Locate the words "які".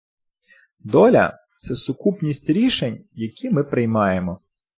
3.13-3.49